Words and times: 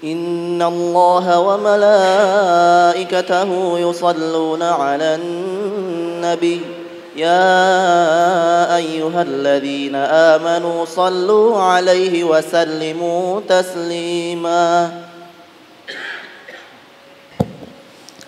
إن 0.00 0.56
الله 0.56 1.26
وملائكته 1.40 3.00
يصلون 3.78 4.62
على 4.62 5.14
النبي 5.20 6.60
يا 7.20 7.60
أيها 8.80 9.22
الذين 9.22 9.92
آمنوا 10.32 10.84
صلوا 10.88 11.60
عليه 11.60 12.24
وسلموا 12.24 13.40
تسليما. 13.44 14.92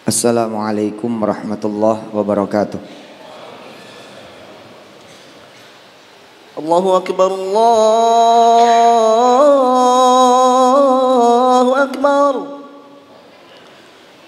السلام 0.09 0.53
عليكم 0.53 1.11
ورحمة 1.23 1.63
الله 1.65 1.97
وبركاته. 2.13 2.81
الله 6.53 6.85
أكبر 6.97 7.31
الله 7.33 8.52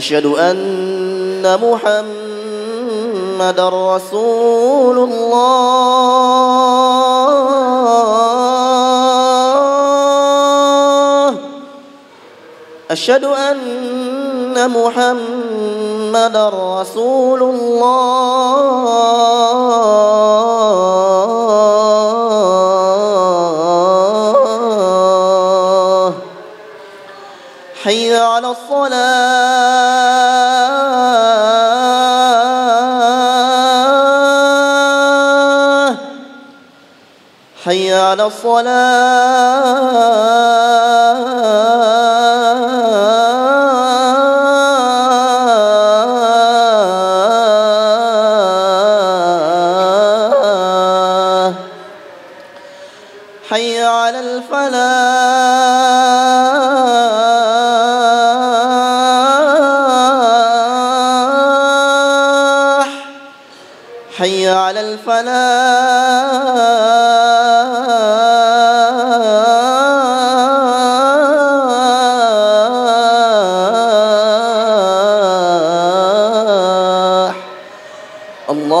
أشهد 0.00 0.26
أن 0.26 1.44
محمد 1.60 2.00
رسول 3.60 4.98
الله. 4.98 5.40
أشهد 12.90 13.24
أن 13.24 14.70
محمد 14.70 16.36
رسول 16.54 17.42
الله. 17.42 18.40
حي 27.84 28.16
على 28.16 28.48
الصلاة. 28.56 29.59
حي 37.64 37.94
على 37.94 38.26
الصلاة. 38.26 38.70
حي 53.50 53.82
على 53.82 54.20
الفلاح. 54.20 54.80
حي 64.18 64.48
على 64.48 64.80
الفلاح. 64.80 65.89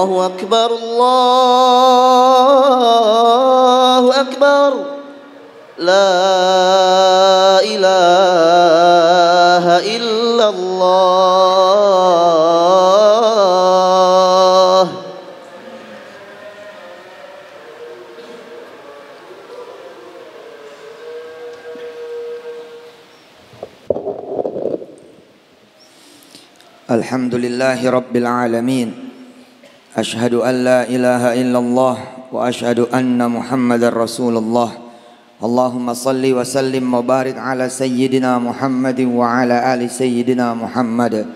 الله 0.00 0.26
أكبر 0.26 0.68
الله 0.80 2.40
أكبر. 4.20 4.72
لا 5.78 7.60
إله 7.60 8.04
إلا 9.96 10.48
الله. 10.48 11.20
الحمد 26.90 27.34
لله 27.34 27.90
رب 27.90 28.16
العالمين. 28.16 29.09
أشهد 30.00 30.34
أن 30.34 30.54
لا 30.64 30.80
إله 30.88 31.22
إلا 31.44 31.58
الله 31.58 31.96
وأشهد 32.32 32.88
أن 32.88 33.20
محمد 33.20 33.84
رسول 33.84 34.36
الله. 34.36 34.70
اللهم 35.44 35.86
صل 35.92 36.24
وسلم 36.24 36.84
وبارك 36.94 37.36
على 37.36 37.68
سيدنا 37.68 38.38
محمد 38.40 39.00
وعلى 39.00 39.56
آل 39.74 39.90
سيدنا 39.90 40.56
محمد. 40.56 41.26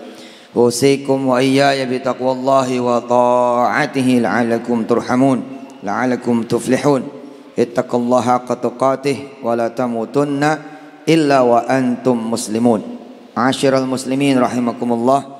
أوصيكم 0.57 1.17
وإياي 1.27 1.85
بتقوى 1.85 2.31
الله 2.31 2.69
وطاعته 2.81 4.09
لعلكم 4.25 4.77
ترحمون 4.83 5.39
لعلكم 5.83 6.35
تفلحون. 6.43 7.01
اتقوا 7.59 7.99
الله 7.99 8.21
حق 8.21 8.49
تقاته 8.53 9.17
ولا 9.45 9.67
تموتن 9.67 10.43
إلا 11.09 11.39
وأنتم 11.41 12.17
مسلمون. 12.33 12.81
عاشر 13.37 13.77
المسلمين 13.77 14.39
رحمكم 14.41 14.89
الله. 14.93 15.34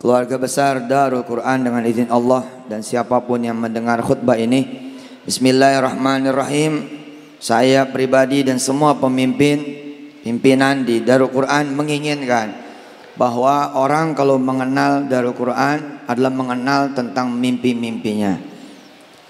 Keluarga 0.00 0.40
besar 0.40 0.88
Darul 0.88 1.28
Quran 1.28 1.60
dengan 1.60 1.84
izin 1.84 2.08
Allah 2.08 2.40
dan 2.72 2.80
siapa 2.80 3.20
pun 3.20 3.36
yang 3.36 3.60
mendengar 3.60 4.00
khutbah 4.00 4.32
ini. 4.32 4.96
Bismillahirrahmanirrahim. 5.28 6.88
Saya 7.36 7.84
pribadi 7.84 8.40
dan 8.40 8.56
semua 8.56 8.96
pemimpin 8.96 9.60
pimpinan 10.24 10.88
di 10.88 11.04
Darul 11.04 11.28
Quran 11.28 11.76
menginginkan 11.76 12.48
bahwa 13.20 13.76
orang 13.76 14.16
kalau 14.16 14.40
mengenal 14.40 15.04
Darul 15.04 15.36
Quran 15.36 16.00
adalah 16.08 16.32
mengenal 16.32 16.96
tentang 16.96 17.36
mimpi-mimpinya. 17.36 18.40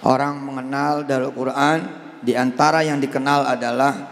Orang 0.06 0.38
mengenal 0.38 1.02
Darul 1.02 1.34
Quran 1.34 1.82
di 2.22 2.38
antara 2.38 2.86
yang 2.86 3.02
dikenal 3.02 3.42
adalah 3.42 4.06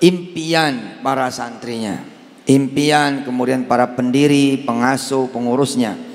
impian 0.00 1.04
para 1.04 1.28
santrinya 1.28 2.13
impian 2.44 3.24
kemudian 3.24 3.64
para 3.64 3.92
pendiri, 3.96 4.60
pengasuh, 4.64 5.28
pengurusnya 5.32 6.14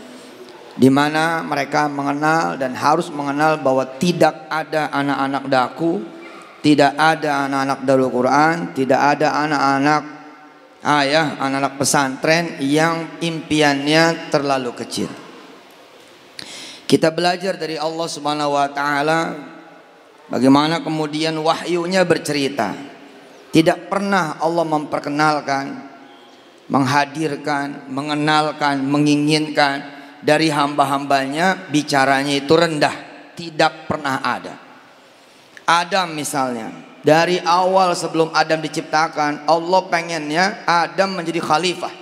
di 0.80 0.88
mana 0.88 1.44
mereka 1.44 1.92
mengenal 1.92 2.56
dan 2.56 2.72
harus 2.72 3.12
mengenal 3.12 3.60
bahwa 3.60 3.84
tidak 4.00 4.48
ada 4.48 4.88
anak-anak 4.96 5.44
daku, 5.52 6.00
tidak 6.64 6.96
ada 6.96 7.44
anak-anak 7.44 7.80
Darul 7.84 8.08
Quran, 8.08 8.72
tidak 8.72 9.20
ada 9.20 9.28
anak-anak 9.44 10.04
ayah, 10.88 11.36
anak-anak 11.36 11.76
pesantren 11.76 12.56
yang 12.64 13.20
impiannya 13.20 14.32
terlalu 14.32 14.72
kecil. 14.80 15.12
Kita 16.88 17.12
belajar 17.12 17.60
dari 17.60 17.76
Allah 17.76 18.08
Subhanahu 18.08 18.56
wa 18.56 18.72
taala 18.72 19.20
bagaimana 20.32 20.80
kemudian 20.80 21.36
wahyunya 21.44 22.08
bercerita. 22.08 22.72
Tidak 23.52 23.92
pernah 23.92 24.40
Allah 24.40 24.64
memperkenalkan 24.64 25.89
menghadirkan, 26.70 27.90
mengenalkan, 27.90 28.80
menginginkan 28.86 29.84
dari 30.22 30.54
hamba-hambanya 30.54 31.70
bicaranya 31.74 32.38
itu 32.38 32.54
rendah, 32.54 32.96
tidak 33.34 33.90
pernah 33.90 34.22
ada. 34.22 34.56
Adam 35.66 36.14
misalnya, 36.14 36.70
dari 37.02 37.42
awal 37.42 37.98
sebelum 37.98 38.30
Adam 38.34 38.62
diciptakan, 38.62 39.50
Allah 39.50 39.82
pengennya 39.90 40.66
Adam 40.66 41.18
menjadi 41.18 41.42
khalifah. 41.42 41.94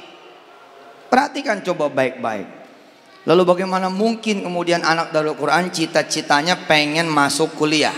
Perhatikan 1.07 1.63
coba 1.63 1.87
baik-baik. 1.87 2.47
Lalu 3.27 3.43
bagaimana 3.43 3.91
mungkin 3.91 4.39
kemudian 4.43 4.83
anak 4.87 5.11
Darul 5.11 5.35
Quran 5.35 5.67
cita-citanya 5.67 6.63
pengen 6.63 7.11
masuk 7.11 7.59
kuliah? 7.59 7.95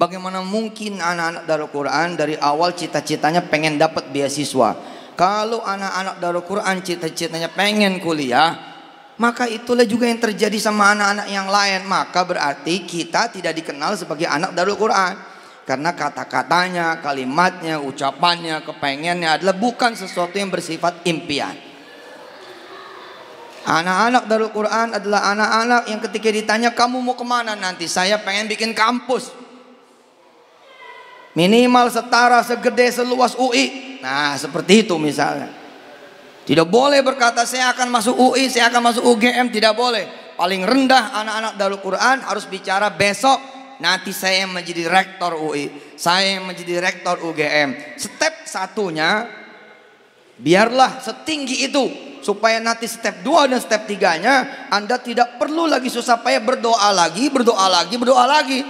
Bagaimana 0.00 0.40
mungkin 0.40 1.04
anak-anak 1.04 1.44
Darul 1.44 1.68
Quran 1.68 2.16
dari 2.16 2.40
awal 2.40 2.72
cita-citanya 2.72 3.44
pengen 3.44 3.76
dapat 3.76 4.08
beasiswa? 4.08 4.93
Kalau 5.14 5.62
anak-anak 5.62 6.18
Darul 6.18 6.42
Quran 6.42 6.82
cita-citanya 6.82 7.46
pengen 7.46 8.02
kuliah, 8.02 8.74
maka 9.14 9.46
itulah 9.46 9.86
juga 9.86 10.10
yang 10.10 10.18
terjadi 10.18 10.58
sama 10.58 10.90
anak-anak 10.90 11.28
yang 11.30 11.46
lain. 11.46 11.80
Maka 11.86 12.26
berarti 12.26 12.82
kita 12.82 13.30
tidak 13.30 13.54
dikenal 13.54 13.94
sebagai 13.94 14.26
anak 14.26 14.50
Darul 14.58 14.74
Quran. 14.74 15.14
Karena 15.64 15.96
kata-katanya, 15.96 17.00
kalimatnya, 17.00 17.80
ucapannya, 17.80 18.60
kepengennya 18.66 19.40
adalah 19.40 19.56
bukan 19.56 19.96
sesuatu 19.96 20.36
yang 20.36 20.52
bersifat 20.52 21.06
impian. 21.08 21.56
Anak-anak 23.64 24.28
Darul 24.28 24.52
Quran 24.52 24.92
adalah 24.92 25.32
anak-anak 25.32 25.82
yang 25.88 26.00
ketika 26.04 26.28
ditanya 26.28 26.70
kamu 26.76 27.00
mau 27.00 27.16
ke 27.16 27.24
mana 27.24 27.56
nanti? 27.56 27.88
Saya 27.88 28.20
pengen 28.20 28.44
bikin 28.44 28.76
kampus. 28.76 29.43
Minimal 31.34 31.90
setara 31.90 32.38
segede 32.46 32.94
seluas 32.94 33.34
UI. 33.34 33.98
Nah 33.98 34.38
seperti 34.38 34.86
itu 34.86 34.94
misalnya. 34.98 35.50
Tidak 36.44 36.68
boleh 36.68 37.00
berkata 37.02 37.42
saya 37.48 37.74
akan 37.74 37.88
masuk 37.90 38.14
UI, 38.14 38.46
saya 38.46 38.70
akan 38.70 38.82
masuk 38.94 39.02
UGM. 39.02 39.50
Tidak 39.50 39.74
boleh. 39.74 40.36
Paling 40.38 40.62
rendah 40.62 41.14
anak-anak 41.14 41.52
Darul 41.58 41.82
Quran 41.82 42.22
harus 42.22 42.46
bicara 42.46 42.94
besok. 42.94 43.38
Nanti 43.82 44.14
saya 44.14 44.46
menjadi 44.46 44.86
rektor 44.86 45.34
UI. 45.34 45.98
Saya 45.98 46.38
menjadi 46.38 46.78
rektor 46.78 47.18
UGM. 47.18 47.98
Step 47.98 48.46
satunya 48.46 49.26
biarlah 50.38 51.02
setinggi 51.02 51.66
itu 51.66 51.84
supaya 52.22 52.62
nanti 52.62 52.86
step 52.86 53.20
2 53.26 53.52
dan 53.52 53.60
step 53.60 53.84
3-nya 53.84 54.34
Anda 54.72 54.96
tidak 55.02 55.36
perlu 55.36 55.68
lagi 55.68 55.92
susah 55.92 56.22
payah 56.22 56.40
berdoa 56.40 56.88
lagi, 56.94 57.26
berdoa 57.28 57.66
lagi, 57.66 57.94
berdoa 57.98 58.24
lagi. 58.24 58.60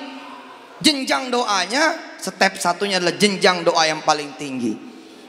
Jenjang 0.82 1.30
doanya 1.30 2.13
step 2.24 2.56
satunya 2.56 2.96
adalah 2.96 3.12
jenjang 3.20 3.60
doa 3.60 3.84
yang 3.84 4.00
paling 4.00 4.32
tinggi. 4.40 4.72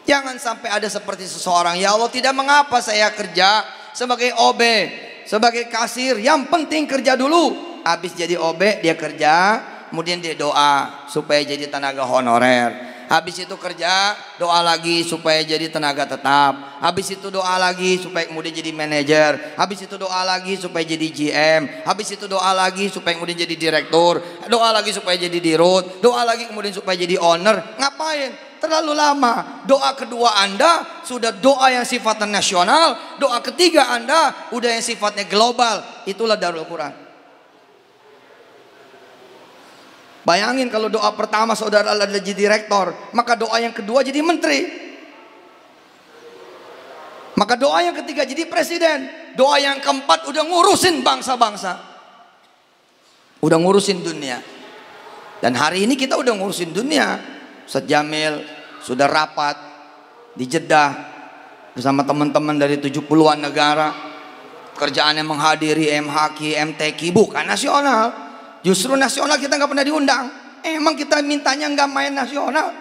Jangan 0.06 0.38
sampai 0.40 0.70
ada 0.70 0.86
seperti 0.88 1.26
seseorang, 1.28 1.82
ya 1.82 1.92
Allah 1.92 2.08
tidak 2.14 2.32
mengapa 2.32 2.78
saya 2.80 3.10
kerja 3.12 3.66
sebagai 3.92 4.32
OB, 4.38 4.62
sebagai 5.26 5.66
kasir, 5.68 6.22
yang 6.22 6.46
penting 6.48 6.86
kerja 6.86 7.18
dulu. 7.18 7.82
Habis 7.82 8.14
jadi 8.14 8.38
OB 8.38 8.86
dia 8.86 8.94
kerja, 8.94 9.34
kemudian 9.90 10.22
dia 10.22 10.38
doa 10.38 11.06
supaya 11.10 11.42
jadi 11.42 11.68
tenaga 11.68 12.06
honorer. 12.06 12.95
Habis 13.06 13.46
itu 13.46 13.56
kerja, 13.56 14.18
doa 14.42 14.60
lagi 14.66 15.06
supaya 15.06 15.46
jadi 15.46 15.70
tenaga 15.70 16.10
tetap. 16.10 16.82
Habis 16.82 17.14
itu 17.14 17.30
doa 17.30 17.56
lagi 17.62 18.02
supaya 18.02 18.26
kemudian 18.26 18.52
jadi 18.52 18.74
manajer. 18.74 19.56
Habis 19.56 19.86
itu 19.86 19.96
doa 19.96 20.26
lagi 20.26 20.58
supaya 20.58 20.82
jadi 20.82 21.08
GM. 21.08 21.62
Habis 21.86 22.18
itu 22.18 22.26
doa 22.26 22.52
lagi 22.52 22.90
supaya 22.90 23.14
kemudian 23.14 23.38
jadi 23.38 23.56
direktur. 23.56 24.20
Doa 24.50 24.74
lagi 24.74 24.90
supaya 24.90 25.16
jadi 25.16 25.38
dirut. 25.38 26.02
Doa 26.02 26.26
lagi 26.26 26.50
kemudian 26.50 26.74
supaya 26.74 26.98
jadi 26.98 27.22
owner. 27.22 27.78
Ngapain? 27.78 28.58
Terlalu 28.58 28.98
lama. 28.98 29.62
Doa 29.70 29.94
kedua 29.94 30.42
Anda 30.42 31.06
sudah 31.06 31.30
doa 31.30 31.70
yang 31.70 31.86
sifatnya 31.86 32.26
nasional. 32.26 32.98
Doa 33.22 33.38
ketiga 33.46 33.94
Anda 33.94 34.50
udah 34.50 34.74
yang 34.74 34.82
sifatnya 34.82 35.30
global. 35.30 35.86
Itulah 36.10 36.34
Darul 36.34 36.66
Quran. 36.66 37.05
Bayangin 40.26 40.74
kalau 40.74 40.90
doa 40.90 41.14
pertama 41.14 41.54
saudara 41.54 41.94
adalah 41.94 42.10
jadi 42.18 42.50
rektor, 42.50 42.98
maka 43.14 43.38
doa 43.38 43.62
yang 43.62 43.78
kedua 43.78 44.02
jadi 44.02 44.26
menteri. 44.26 44.86
Maka 47.38 47.54
doa 47.54 47.84
yang 47.86 47.94
ketiga 47.94 48.26
jadi 48.26 48.50
presiden. 48.50 49.06
Doa 49.38 49.62
yang 49.62 49.78
keempat 49.84 50.26
udah 50.26 50.44
ngurusin 50.48 51.06
bangsa-bangsa. 51.06 51.78
Udah 53.44 53.60
ngurusin 53.60 54.02
dunia. 54.02 54.42
Dan 55.44 55.54
hari 55.54 55.86
ini 55.86 56.00
kita 56.00 56.18
udah 56.18 56.34
ngurusin 56.34 56.72
dunia. 56.74 57.22
Ustaz 57.68 57.86
Jamil 57.86 58.42
sudah 58.82 59.06
rapat 59.06 59.60
di 60.34 60.48
Jeddah 60.48 60.96
bersama 61.76 62.08
teman-teman 62.08 62.56
dari 62.56 62.80
70-an 62.82 63.40
negara. 63.44 63.92
Kerjaannya 64.80 65.22
menghadiri 65.22 65.92
MHQ, 66.02 66.40
MTQ 66.74 67.12
bukan 67.12 67.44
nasional. 67.46 68.25
Justru 68.66 68.98
nasional 68.98 69.38
kita 69.38 69.62
nggak 69.62 69.70
pernah 69.70 69.86
diundang. 69.86 70.26
Emang 70.66 70.98
kita 70.98 71.22
mintanya 71.22 71.70
nggak 71.70 71.90
main 71.94 72.18
nasional. 72.18 72.74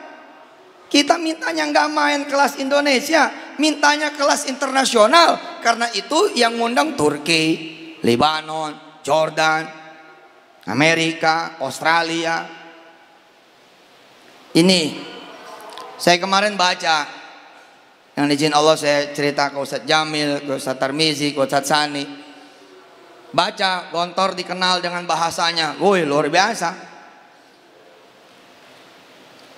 Kita 0.89 1.21
mintanya 1.21 1.69
nggak 1.69 1.89
main 1.93 2.25
kelas 2.25 2.57
Indonesia, 2.57 3.29
mintanya 3.61 4.17
kelas 4.17 4.49
internasional. 4.49 5.61
Karena 5.61 5.93
itu 5.93 6.33
yang 6.33 6.57
ngundang 6.57 6.97
Turki, 6.97 7.45
Lebanon, 8.01 9.05
Jordan, 9.05 9.69
Amerika, 10.73 11.61
Australia. 11.61 12.49
Ini 14.57 14.81
saya 16.01 16.17
kemarin 16.17 16.57
baca 16.57 17.05
yang 18.17 18.25
izin 18.33 18.57
Allah 18.57 18.79
saya 18.81 19.13
cerita 19.13 19.53
ke 19.53 19.61
Ustadz 19.61 19.85
Jamil, 19.85 20.49
ke 20.49 20.57
Ustadz 20.57 20.81
Tarmizi, 20.81 21.37
ke 21.37 21.45
Ustadz 21.45 21.69
Sani. 21.69 22.24
Baca 23.35 23.91
Gontor 23.91 24.39
dikenal 24.39 24.79
dengan 24.79 25.03
bahasanya. 25.11 25.75
Woi 25.83 26.07
luar 26.07 26.31
biasa. 26.31 26.71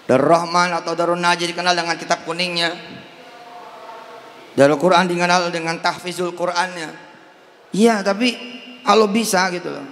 Darul 0.09 0.33
Rahman 0.33 0.73
atau 0.73 0.97
Darul 0.97 1.21
Naji 1.21 1.45
dikenal 1.53 1.77
dengan 1.77 1.93
kitab 2.01 2.25
kuningnya. 2.25 2.73
Darul 4.57 4.81
Quran 4.81 5.05
dikenal 5.05 5.53
dengan 5.53 5.77
tahfizul 5.85 6.33
Qurannya. 6.33 6.89
Iya 7.77 8.01
tapi 8.01 8.33
kalau 8.81 9.13
bisa 9.13 9.53
gitu 9.53 9.69
loh. 9.69 9.85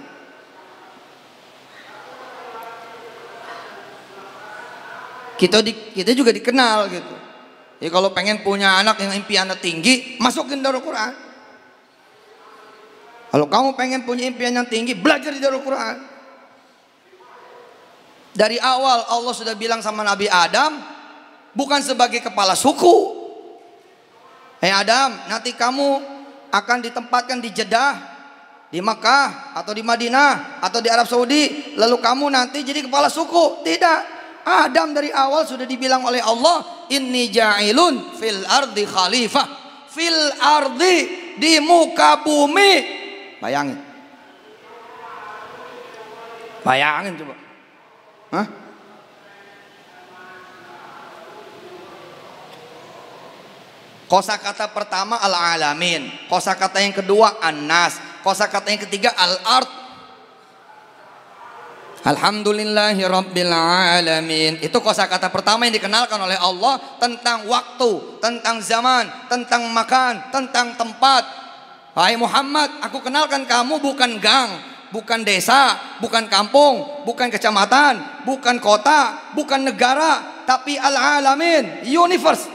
Kita 5.35 5.61
di, 5.61 5.93
kita 5.93 6.15
juga 6.15 6.33
dikenal 6.33 6.89
gitu. 6.89 7.15
Ya 7.83 7.91
kalau 7.91 8.15
pengen 8.15 8.41
punya 8.41 8.79
anak 8.79 8.97
yang 9.03 9.13
impiannya 9.13 9.59
tinggi, 9.59 10.17
masukin 10.17 10.63
Darul 10.63 10.81
Quran. 10.81 11.24
Kalau 13.35 13.51
kamu 13.51 13.75
pengen 13.75 14.07
punya 14.07 14.31
impian 14.31 14.55
yang 14.55 14.63
tinggi, 14.63 14.95
belajar 14.95 15.27
di 15.35 15.43
Darul 15.43 15.59
Quran. 15.59 15.99
Dari 18.31 18.55
awal 18.63 19.11
Allah 19.11 19.35
sudah 19.35 19.51
bilang 19.59 19.83
sama 19.83 20.07
Nabi 20.07 20.31
Adam, 20.31 20.79
bukan 21.51 21.83
sebagai 21.83 22.23
kepala 22.23 22.55
suku. 22.55 22.95
Hei 24.63 24.71
Adam, 24.71 25.19
nanti 25.27 25.51
kamu 25.51 25.99
akan 26.47 26.77
ditempatkan 26.79 27.43
di 27.43 27.51
Jeddah, 27.51 27.99
di 28.71 28.79
Makkah, 28.79 29.51
atau 29.51 29.75
di 29.75 29.83
Madinah, 29.83 30.63
atau 30.63 30.79
di 30.79 30.87
Arab 30.87 31.03
Saudi. 31.03 31.75
Lalu 31.75 31.99
kamu 31.99 32.31
nanti 32.31 32.63
jadi 32.63 32.87
kepala 32.87 33.11
suku. 33.11 33.67
Tidak. 33.67 33.99
Adam 34.47 34.95
dari 34.95 35.11
awal 35.11 35.43
sudah 35.43 35.67
dibilang 35.67 36.07
oleh 36.07 36.23
Allah, 36.23 36.87
Inni 36.87 37.27
ja'ilun 37.27 38.15
fil 38.15 38.47
ardi 38.47 38.87
khalifah. 38.87 39.47
Fil 39.91 40.23
ardi 40.39 40.95
di 41.35 41.59
muka 41.59 42.23
bumi 42.23 43.03
Bayangin. 43.45 43.77
Bayangin 46.65 47.13
coba. 47.21 47.35
Hah? 48.33 48.47
Kosa 54.09 54.41
kata 54.41 54.65
pertama 54.73 55.21
al-alamin. 55.21 56.09
Kosa 56.25 56.57
kata 56.57 56.81
yang 56.81 56.97
kedua 56.97 57.37
an-nas. 57.37 58.01
Kosa 58.25 58.49
kata 58.49 58.73
yang 58.73 58.81
ketiga 58.89 59.13
al-ard. 59.13 59.85
Alhamdulillahi 62.05 63.01
Rabbil 63.01 63.49
Alamin 63.49 64.61
Itu 64.61 64.77
kosa 64.77 65.09
kata 65.09 65.33
pertama 65.33 65.65
yang 65.65 65.73
dikenalkan 65.73 66.21
oleh 66.21 66.37
Allah 66.37 66.77
Tentang 67.01 67.49
waktu, 67.49 68.21
tentang 68.21 68.61
zaman, 68.61 69.09
tentang 69.25 69.65
makan, 69.73 70.29
tentang 70.29 70.77
tempat 70.77 71.44
Hai 71.95 72.19
Muhammad, 72.19 72.83
aku 72.83 72.99
kenalkan 72.99 73.47
kamu 73.47 73.79
bukan 73.79 74.19
gang, 74.19 74.59
bukan 74.91 75.23
desa, 75.23 75.79
bukan 76.03 76.27
kampung, 76.27 77.07
bukan 77.07 77.31
kecamatan, 77.31 78.27
bukan 78.27 78.59
kota, 78.59 79.31
bukan 79.31 79.63
negara, 79.63 80.43
tapi 80.43 80.75
al-alamin, 80.75 81.87
universe. 81.87 82.51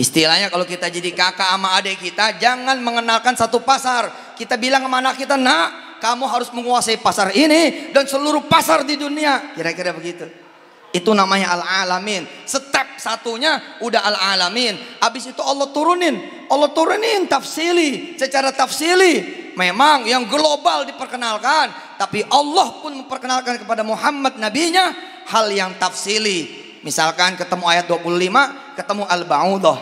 Istilahnya 0.00 0.48
kalau 0.48 0.64
kita 0.64 0.88
jadi 0.88 1.12
kakak 1.12 1.60
sama 1.60 1.76
adik 1.76 2.00
kita, 2.00 2.40
jangan 2.40 2.80
mengenalkan 2.80 3.36
satu 3.36 3.60
pasar. 3.60 4.32
Kita 4.32 4.56
bilang 4.56 4.80
sama 4.88 5.04
anak 5.04 5.20
kita, 5.20 5.36
nak, 5.36 6.00
kamu 6.00 6.24
harus 6.24 6.48
menguasai 6.56 6.96
pasar 7.04 7.36
ini 7.36 7.92
dan 7.92 8.08
seluruh 8.08 8.48
pasar 8.48 8.88
di 8.88 8.96
dunia. 8.96 9.52
Kira-kira 9.52 9.92
begitu. 9.92 10.47
Itu 10.88 11.12
namanya 11.12 11.52
al-alamin. 11.52 12.24
Step 12.48 12.96
satunya 12.96 13.60
udah 13.84 14.00
al-alamin. 14.08 14.76
Habis 15.04 15.36
itu 15.36 15.42
Allah 15.44 15.68
turunin. 15.68 16.16
Allah 16.48 16.72
turunin 16.72 17.28
tafsili. 17.28 18.16
Secara 18.16 18.56
tafsili. 18.56 19.52
Memang 19.52 20.08
yang 20.08 20.24
global 20.24 20.88
diperkenalkan. 20.88 21.98
Tapi 22.00 22.24
Allah 22.32 22.72
pun 22.80 23.04
memperkenalkan 23.04 23.60
kepada 23.60 23.84
Muhammad 23.84 24.40
nabinya. 24.40 24.96
Hal 25.28 25.52
yang 25.52 25.76
tafsili. 25.76 26.66
Misalkan 26.80 27.36
ketemu 27.36 27.64
ayat 27.68 27.84
25. 27.84 28.72
Ketemu 28.80 29.04
al-ba'udah. 29.04 29.78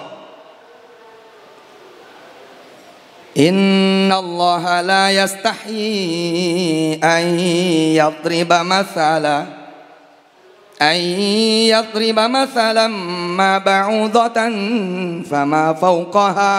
Inna 3.36 4.16
Allah 4.16 4.64
la 4.80 5.04
yastahi 5.12 6.96
an 7.04 7.22
yadriba 7.92 8.64
mathala 8.64 9.55
أن 10.81 10.97
يضرب 11.69 12.19
مثلا 12.19 12.87
ما 13.37 13.61
بعوضة 13.61 14.39
فما 15.29 15.65
فوقها 15.77 16.55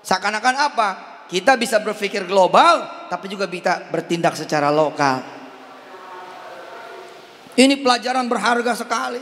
Seakan-akan 0.00 0.56
apa? 0.56 0.88
Kita 1.28 1.60
bisa 1.60 1.76
berpikir 1.76 2.24
global, 2.24 3.06
tapi 3.12 3.28
juga 3.28 3.44
bisa 3.44 3.84
bertindak 3.92 4.32
secara 4.32 4.72
lokal. 4.72 5.20
Ini 7.52 7.76
pelajaran 7.84 8.24
berharga 8.24 8.72
sekali. 8.72 9.20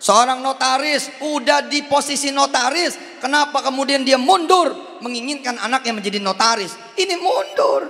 Seorang 0.00 0.40
notaris 0.40 1.12
udah 1.20 1.60
di 1.68 1.84
posisi 1.84 2.32
notaris, 2.32 3.20
kenapa 3.20 3.60
kemudian 3.60 4.00
dia 4.00 4.16
mundur 4.16 4.98
menginginkan 5.04 5.60
anaknya 5.60 5.92
menjadi 5.92 6.18
notaris? 6.24 6.72
Ini 6.96 7.14
mundur. 7.20 7.82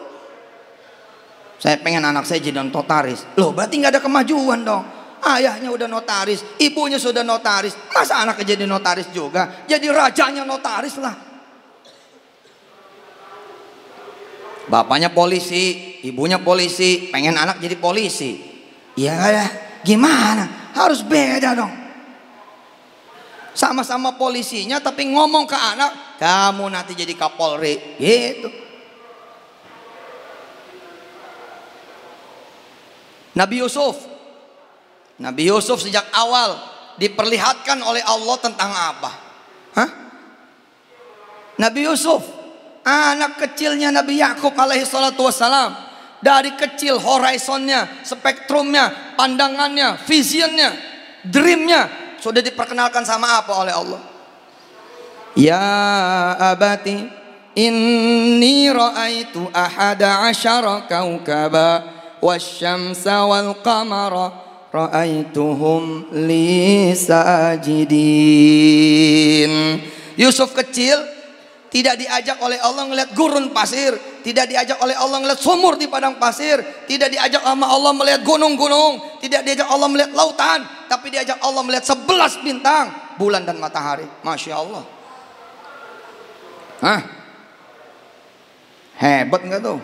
Saya 1.63 1.79
pengen 1.79 2.03
anak 2.03 2.27
saya 2.27 2.43
jadi 2.43 2.67
notaris. 2.67 3.23
Loh, 3.39 3.55
berarti 3.55 3.79
nggak 3.79 3.95
ada 3.95 4.03
kemajuan 4.03 4.67
dong. 4.67 4.85
Ayahnya 5.24 5.72
udah 5.72 5.88
notaris, 5.88 6.44
ibunya 6.60 7.00
sudah 7.00 7.24
notaris. 7.24 7.72
Masa 7.96 8.20
anaknya 8.20 8.56
jadi 8.56 8.68
notaris 8.68 9.08
juga? 9.16 9.64
Jadi 9.64 9.88
rajanya 9.88 10.44
notaris 10.44 11.00
lah. 11.00 11.16
Bapaknya 14.68 15.12
polisi, 15.16 16.00
ibunya 16.04 16.40
polisi, 16.44 17.08
pengen 17.08 17.40
anak 17.40 17.64
jadi 17.64 17.80
polisi. 17.80 18.36
Iya 19.00 19.16
ya, 19.16 19.46
gimana? 19.84 20.76
Harus 20.76 21.04
beda 21.08 21.56
dong. 21.56 21.74
Sama-sama 23.54 24.18
polisinya 24.18 24.82
tapi 24.84 25.08
ngomong 25.08 25.46
ke 25.48 25.56
anak, 25.56 26.20
kamu 26.20 26.68
nanti 26.68 26.98
jadi 27.00 27.16
kapolri. 27.16 27.96
Gitu. 27.96 28.50
Nabi 33.34 33.56
Yusuf. 33.62 34.13
Nabi 35.22 35.46
Yusuf 35.46 35.84
sejak 35.86 36.10
awal 36.10 36.58
diperlihatkan 36.98 37.82
oleh 37.86 38.02
Allah 38.02 38.38
tentang 38.42 38.72
apa? 38.74 39.12
Hah? 39.78 39.90
Nabi 41.62 41.86
Yusuf, 41.86 42.22
anak 42.82 43.38
kecilnya 43.38 43.94
Nabi 43.94 44.18
Yakub 44.18 44.54
alaihi 44.58 44.86
salatu 44.86 45.30
wassalam. 45.30 45.94
Dari 46.24 46.56
kecil 46.56 47.04
horizonnya, 47.04 48.00
spektrumnya, 48.08 49.16
pandangannya, 49.20 50.00
visionnya, 50.08 50.72
dreamnya 51.28 52.16
sudah 52.24 52.40
diperkenalkan 52.40 53.04
sama 53.04 53.44
apa 53.44 53.52
oleh 53.60 53.76
Allah? 53.76 54.02
Ya 55.36 55.60
abati 56.40 57.04
inni 57.60 58.72
ra'aitu 58.72 59.52
ahada 59.52 60.32
asyara 60.32 60.88
kaukaba 60.88 61.84
wasyamsa 62.24 63.28
wal 63.28 63.60
qamara 63.60 64.43
ra'aituhum 64.74 66.10
li 66.26 66.90
sajidin 66.98 67.94
Yusuf 70.18 70.58
kecil 70.58 71.14
tidak 71.74 71.98
diajak 71.98 72.38
oleh 72.38 72.62
Allah 72.62 72.86
melihat 72.86 73.18
gurun 73.18 73.50
pasir, 73.50 73.98
tidak 74.22 74.46
diajak 74.46 74.78
oleh 74.78 74.94
Allah 74.94 75.18
melihat 75.26 75.42
sumur 75.42 75.74
di 75.74 75.90
padang 75.90 76.22
pasir, 76.22 76.62
tidak 76.86 77.10
diajak 77.10 77.42
sama 77.42 77.66
Allah 77.66 77.90
melihat 77.98 78.22
gunung-gunung, 78.22 79.02
tidak 79.18 79.42
diajak 79.42 79.66
Allah 79.66 79.90
melihat 79.90 80.14
lautan, 80.14 80.62
tapi 80.86 81.10
diajak 81.10 81.42
Allah 81.42 81.66
melihat 81.66 81.82
sebelas 81.82 82.38
bintang, 82.46 82.94
bulan 83.18 83.42
dan 83.42 83.58
matahari. 83.58 84.06
Masya 84.22 84.54
Allah. 84.54 84.86
Hah? 86.86 87.02
Hebat 89.02 89.42
nggak 89.42 89.66
tuh? 89.66 89.82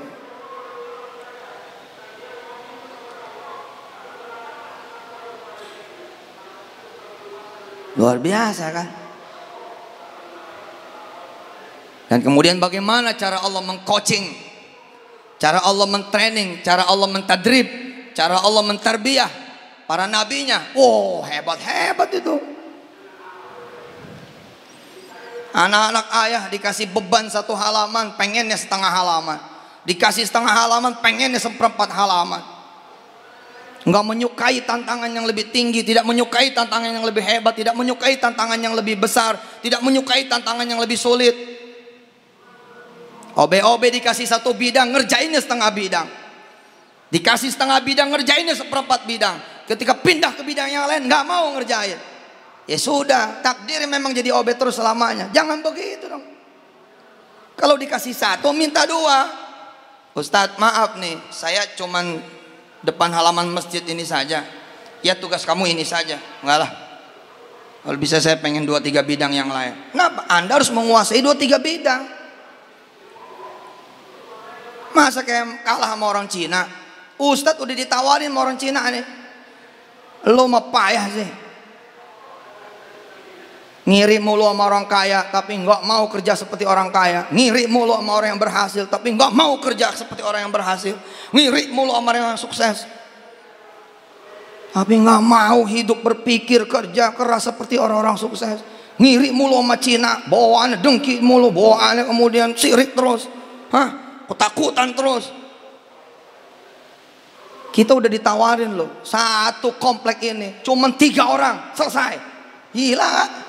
Luar 8.00 8.16
biasa 8.16 8.66
kan? 8.72 8.88
Dan 12.08 12.24
kemudian 12.24 12.56
bagaimana 12.58 13.12
cara 13.20 13.44
Allah 13.44 13.60
mengcoaching, 13.60 14.24
cara 15.36 15.60
Allah 15.68 15.84
mentraining, 15.84 16.64
cara 16.64 16.88
Allah 16.88 17.12
mentadrib, 17.12 17.68
cara 18.16 18.40
Allah 18.40 18.64
mentarbiyah 18.64 19.28
para 19.84 20.08
nabinya. 20.08 20.64
Wow, 20.74 21.28
hebat-hebat 21.28 22.10
itu. 22.16 22.40
Anak-anak 25.52 26.08
ayah 26.24 26.44
dikasih 26.48 26.88
beban 26.96 27.28
satu 27.28 27.52
halaman, 27.52 28.16
pengennya 28.16 28.56
setengah 28.56 28.90
halaman. 28.90 29.38
Dikasih 29.84 30.24
setengah 30.24 30.56
halaman, 30.56 31.04
pengennya 31.04 31.42
seperempat 31.42 31.92
halaman. 31.92 32.59
Enggak 33.90 34.06
menyukai 34.06 34.62
tantangan 34.70 35.10
yang 35.10 35.26
lebih 35.26 35.50
tinggi, 35.50 35.82
tidak 35.82 36.06
menyukai 36.06 36.54
tantangan 36.54 36.94
yang 36.94 37.02
lebih 37.02 37.26
hebat, 37.26 37.58
tidak 37.58 37.74
menyukai 37.74 38.22
tantangan 38.22 38.62
yang 38.62 38.78
lebih 38.78 39.02
besar, 39.02 39.34
tidak 39.66 39.82
menyukai 39.82 40.30
tantangan 40.30 40.62
yang 40.62 40.78
lebih 40.78 40.94
sulit. 40.94 41.34
OB-OB 43.34 43.82
dikasih 43.98 44.30
satu 44.30 44.54
bidang, 44.54 44.94
ngerjainnya 44.94 45.42
setengah 45.42 45.74
bidang. 45.74 46.08
Dikasih 47.10 47.50
setengah 47.50 47.82
bidang, 47.82 48.14
ngerjainnya 48.14 48.54
seperempat 48.54 49.10
bidang. 49.10 49.66
Ketika 49.66 49.98
pindah 49.98 50.38
ke 50.38 50.46
bidang 50.46 50.70
yang 50.70 50.86
lain, 50.86 51.10
nggak 51.10 51.26
mau 51.26 51.50
ngerjain. 51.58 51.98
Ya 52.70 52.78
sudah, 52.78 53.42
takdir 53.42 53.82
memang 53.90 54.14
jadi 54.14 54.30
OB 54.30 54.54
terus 54.54 54.78
selamanya. 54.78 55.34
Jangan 55.34 55.66
begitu 55.66 56.06
dong. 56.06 56.22
Kalau 57.58 57.74
dikasih 57.74 58.14
satu, 58.14 58.54
minta 58.54 58.86
dua. 58.86 59.50
Ustadz 60.14 60.62
maaf 60.62 61.02
nih, 61.02 61.18
saya 61.34 61.66
cuman 61.74 62.38
depan 62.84 63.12
halaman 63.12 63.50
masjid 63.52 63.84
ini 63.86 64.04
saja. 64.04 64.46
Ya 65.00 65.16
tugas 65.16 65.48
kamu 65.48 65.72
ini 65.72 65.88
saja. 65.88 66.20
Enggak 66.44 66.58
lah. 66.68 66.72
Kalau 67.80 67.96
bisa 67.96 68.20
saya 68.20 68.36
pengen 68.36 68.68
dua 68.68 68.84
tiga 68.84 69.00
bidang 69.00 69.32
yang 69.32 69.48
lain. 69.48 69.72
Kenapa? 69.96 70.28
Anda 70.28 70.60
harus 70.60 70.68
menguasai 70.70 71.24
dua 71.24 71.36
tiga 71.40 71.58
bidang. 71.64 72.04
Masa 74.92 75.24
kayak 75.24 75.64
kalah 75.64 75.96
sama 75.96 76.06
orang 76.12 76.28
Cina? 76.28 76.68
Ustadz 77.16 77.64
udah 77.64 77.76
ditawarin 77.76 78.28
sama 78.32 78.40
orang 78.44 78.58
Cina 78.60 78.84
nih. 78.92 79.06
Lo 80.28 80.52
mah 80.52 80.68
payah 80.68 81.06
sih. 81.08 81.30
Ngiri 83.90 84.22
mulu 84.22 84.46
sama 84.46 84.70
orang 84.70 84.86
kaya 84.86 85.34
tapi 85.34 85.58
nggak 85.58 85.82
mau 85.82 86.06
kerja 86.06 86.38
seperti 86.38 86.62
orang 86.62 86.94
kaya. 86.94 87.26
Ngiri 87.34 87.66
mulu 87.66 87.98
sama 87.98 88.22
orang 88.22 88.38
yang 88.38 88.42
berhasil 88.42 88.86
tapi 88.86 89.18
nggak 89.18 89.34
mau 89.34 89.58
kerja 89.58 89.90
seperti 89.98 90.22
orang 90.22 90.46
yang 90.46 90.54
berhasil. 90.54 90.94
Ngiri 91.34 91.74
mulu 91.74 91.98
sama 91.98 92.14
orang 92.14 92.38
yang 92.38 92.38
sukses. 92.38 92.86
Tapi 94.70 94.94
nggak 94.94 95.22
mau 95.26 95.66
hidup 95.66 96.06
berpikir 96.06 96.70
kerja 96.70 97.18
keras 97.18 97.50
seperti 97.50 97.82
orang-orang 97.82 98.14
sukses. 98.14 98.62
Ngiri 99.02 99.34
mulu 99.34 99.58
sama 99.58 99.82
Cina, 99.82 100.22
bawaannya 100.30 100.78
dengki 100.86 101.18
mulu, 101.18 101.50
bawaannya 101.50 102.06
kemudian 102.06 102.54
sirik 102.54 102.94
terus. 102.94 103.26
Hah? 103.74 104.22
Ketakutan 104.30 104.94
terus. 104.94 105.34
Kita 107.74 107.98
udah 107.98 108.06
ditawarin 108.06 108.78
loh, 108.78 109.02
satu 109.02 109.74
komplek 109.82 110.22
ini 110.30 110.62
cuman 110.62 110.94
tiga 110.94 111.26
orang 111.26 111.74
selesai. 111.74 112.14
Gila? 112.70 113.49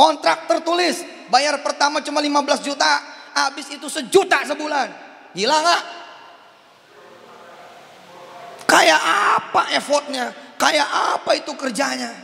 Kontrak 0.00 0.48
tertulis, 0.48 1.04
bayar 1.28 1.60
pertama 1.60 2.00
cuma 2.00 2.24
15 2.24 2.64
juta, 2.64 2.88
habis 3.36 3.68
itu 3.68 3.84
sejuta 3.84 4.48
sebulan. 4.48 4.88
Gila 5.36 5.56
nggak? 5.60 5.82
Kayak 8.64 8.96
apa 9.36 9.62
effortnya? 9.76 10.32
Kayak 10.56 10.88
apa 10.88 11.36
itu 11.36 11.52
kerjanya? 11.52 12.16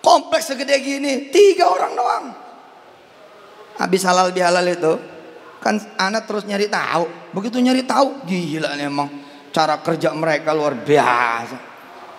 Kompleks 0.00 0.56
segede 0.56 0.80
gini, 0.80 1.28
tiga 1.28 1.68
orang 1.68 1.92
doang. 1.92 2.24
Habis 3.84 4.08
halal 4.08 4.32
bihalal 4.32 4.64
itu, 4.64 4.96
kan 5.60 5.76
anak 6.00 6.24
terus 6.24 6.48
nyari 6.48 6.72
tahu. 6.72 7.04
Begitu 7.36 7.60
nyari 7.60 7.84
tahu, 7.84 8.24
gila 8.24 8.72
nih 8.80 8.88
emang 8.88 9.12
cara 9.52 9.84
kerja 9.84 10.16
mereka 10.16 10.56
luar 10.56 10.80
biasa. 10.80 11.56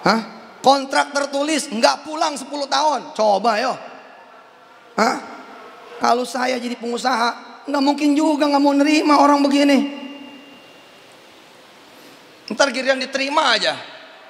Hah? 0.05 0.21
Kontrak 0.61 1.17
tertulis, 1.17 1.65
nggak 1.73 2.05
pulang 2.05 2.37
10 2.37 2.45
tahun. 2.69 3.17
Coba 3.17 3.57
yo. 3.57 3.94
Hah? 4.95 5.15
Kalau 5.99 6.27
saya 6.27 6.59
jadi 6.59 6.75
pengusaha, 6.75 7.63
nggak 7.67 7.83
mungkin 7.83 8.15
juga 8.15 8.47
nggak 8.47 8.63
mau 8.63 8.75
nerima 8.75 9.19
orang 9.19 9.39
begini. 9.43 9.77
Ntar 12.51 12.69
giliran 12.69 13.01
diterima 13.01 13.57
aja, 13.57 13.73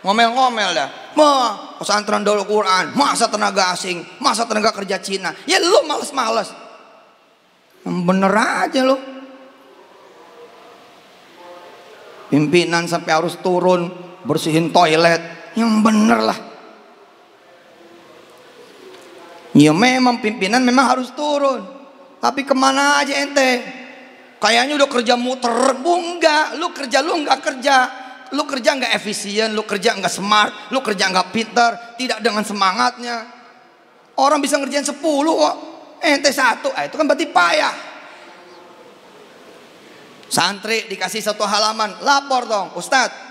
ngomel-ngomel 0.05 0.71
dah. 0.71 0.89
Wah, 1.19 1.75
pesantren 1.81 2.23
dulu 2.23 2.47
Quran, 2.47 2.95
masa 2.95 3.27
tenaga 3.27 3.75
asing, 3.75 4.01
masa 4.23 4.47
tenaga 4.47 4.71
kerja 4.71 5.01
Cina. 5.03 5.35
Ya 5.43 5.59
lu 5.59 5.83
males-males. 5.83 6.53
Bener 7.83 8.33
aja 8.33 8.81
lu. 8.87 8.97
Pimpinan 12.31 12.89
sampai 12.89 13.11
harus 13.13 13.37
turun 13.43 13.91
bersihin 14.25 14.73
toilet, 14.73 15.53
yang 15.53 15.83
bener 15.85 16.19
lah. 16.23 16.39
Ya 19.55 19.71
memang 19.71 20.19
pimpinan 20.19 20.59
memang 20.59 20.83
harus 20.91 21.15
turun. 21.15 21.63
Tapi 22.19 22.43
ke 22.43 22.51
mana 22.51 22.99
aja 22.99 23.15
ente? 23.23 23.63
Kayaknya 24.35 24.75
udah 24.75 24.89
kerja 24.91 25.15
muter. 25.15 25.79
Bu 25.79 25.95
enggak, 25.95 26.59
lu 26.59 26.75
kerja 26.75 26.99
lu 26.99 27.23
enggak 27.23 27.39
kerja. 27.39 27.75
Lu 28.35 28.43
kerja 28.43 28.75
enggak 28.75 28.91
efisien, 28.99 29.55
lu 29.55 29.63
kerja 29.63 29.95
enggak 29.95 30.11
smart, 30.11 30.73
lu 30.75 30.83
kerja 30.83 31.07
enggak 31.07 31.31
pinter, 31.31 31.95
tidak 31.95 32.19
dengan 32.19 32.43
semangatnya. 32.43 33.31
Orang 34.19 34.43
bisa 34.43 34.59
ngerjain 34.59 34.83
10 34.83 34.99
kok. 34.99 35.55
Ente 36.03 36.35
satu, 36.35 36.67
ah, 36.75 36.83
itu 36.83 36.99
kan 36.99 37.07
berarti 37.07 37.27
payah. 37.31 37.75
Santri 40.27 40.89
dikasih 40.91 41.23
satu 41.23 41.47
halaman, 41.47 42.03
lapor 42.03 42.43
dong, 42.43 42.67
Ustadz. 42.75 43.23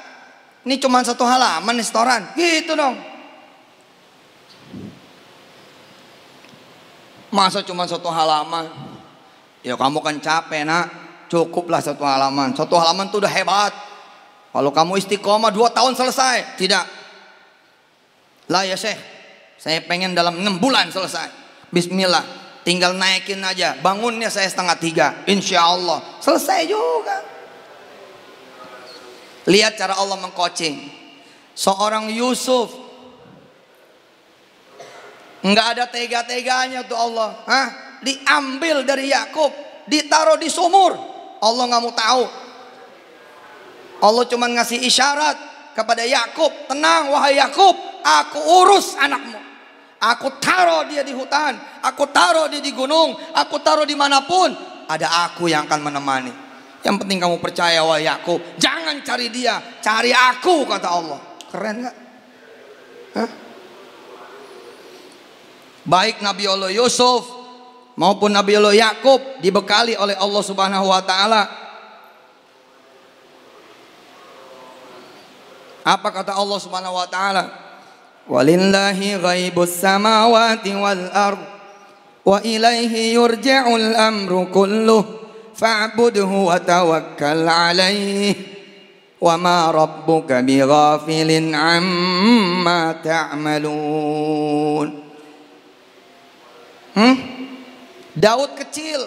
Ini 0.64 0.80
cuma 0.80 1.04
satu 1.04 1.28
halaman 1.28 1.76
nih 1.76 1.84
setoran, 1.84 2.22
gitu 2.32 2.72
dong. 2.72 3.13
Masa 7.34 7.66
cuma 7.66 7.82
satu 7.90 8.06
halaman? 8.14 8.70
Ya 9.66 9.74
kamu 9.74 9.98
kan 9.98 10.14
capek 10.22 10.62
nak, 10.62 10.86
cukuplah 11.26 11.82
satu 11.82 12.06
halaman. 12.06 12.54
Satu 12.54 12.78
halaman 12.78 13.10
tuh 13.10 13.18
udah 13.18 13.32
hebat. 13.34 13.74
Kalau 14.54 14.70
kamu 14.70 15.02
istiqomah 15.02 15.50
dua 15.50 15.74
tahun 15.74 15.98
selesai, 15.98 16.54
tidak. 16.54 16.86
Lah 18.46 18.62
ya 18.62 18.78
Syekh, 18.78 19.02
saya 19.58 19.82
pengen 19.82 20.14
dalam 20.14 20.38
enam 20.38 20.62
bulan 20.62 20.94
selesai. 20.94 21.26
Bismillah, 21.74 22.22
tinggal 22.62 22.94
naikin 22.94 23.42
aja. 23.42 23.74
Bangunnya 23.82 24.30
saya 24.30 24.46
setengah 24.46 24.78
tiga, 24.78 25.06
insya 25.26 25.66
Allah 25.66 25.98
selesai 26.22 26.70
juga. 26.70 27.18
Lihat 29.50 29.74
cara 29.74 29.98
Allah 29.98 30.22
mengcoaching. 30.22 31.02
Seorang 31.58 32.14
Yusuf 32.14 32.83
nggak 35.44 35.66
ada 35.76 35.84
tega-teganya 35.92 36.88
tuh 36.88 36.96
Allah. 36.96 37.36
Hah? 37.44 37.68
Diambil 38.00 38.88
dari 38.88 39.12
Yakub, 39.12 39.52
ditaruh 39.84 40.40
di 40.40 40.48
sumur. 40.48 40.96
Allah 41.44 41.64
nggak 41.68 41.82
mau 41.84 41.92
tahu. 41.92 42.24
Allah 44.00 44.24
cuma 44.28 44.48
ngasih 44.48 44.80
isyarat 44.84 45.36
kepada 45.76 46.04
Yakub, 46.04 46.48
tenang 46.68 47.12
wahai 47.12 47.36
Yakub, 47.36 47.76
aku 48.00 48.40
urus 48.64 48.96
anakmu. 48.96 49.36
Aku 50.04 50.36
taruh 50.36 50.84
dia 50.84 51.00
di 51.00 51.16
hutan, 51.16 51.56
aku 51.80 52.04
taruh 52.12 52.48
dia 52.52 52.60
di 52.60 52.72
gunung, 52.76 53.16
aku 53.32 53.56
taruh 53.60 53.88
di 53.88 53.96
mana 53.96 54.24
pun. 54.24 54.52
Ada 54.84 55.28
aku 55.28 55.48
yang 55.48 55.64
akan 55.64 55.80
menemani. 55.80 56.32
Yang 56.84 56.96
penting 57.00 57.16
kamu 57.16 57.40
percaya 57.40 57.80
wahai 57.80 58.04
Yakub, 58.04 58.36
jangan 58.60 59.00
cari 59.00 59.32
dia, 59.32 59.56
cari 59.80 60.12
aku 60.12 60.68
kata 60.68 60.88
Allah. 60.92 61.20
Keren 61.48 61.76
nggak? 61.80 61.96
Hah? 63.16 63.43
Baik 65.84 66.24
Nabi 66.24 66.48
Allah 66.48 66.72
Yusuf 66.72 67.28
maupun 67.94 68.32
Nabi 68.32 68.56
Allah 68.56 68.72
Yakub 68.72 69.20
dibekali 69.44 69.92
oleh 70.00 70.16
Allah 70.16 70.42
Subhanahu 70.42 70.88
wa 70.88 71.04
taala 71.04 71.42
Apa 75.84 76.08
kata 76.08 76.32
Allah 76.32 76.56
Subhanahu 76.56 76.96
wa 76.96 77.04
taala? 77.04 77.44
Walillahi 78.24 79.20
ghaibus 79.20 79.84
samawati 79.84 80.72
wal 80.72 81.12
ard 81.12 81.44
wa 82.24 82.40
ilaihi 82.40 83.20
yurja'ul 83.20 83.92
amru 83.92 84.48
kulluh 84.48 85.04
fa'budhu 85.52 86.48
wa 86.48 86.56
tawakkal 86.56 87.44
'alaihi 87.44 88.32
wa 89.20 89.36
ma 89.36 89.68
rabbuka 89.68 90.40
bighafilin 90.40 91.52
'amma 91.52 93.04
ta'malun. 93.04 95.03
Hmm? 96.94 97.14
Daud 98.14 98.54
kecil. 98.54 99.02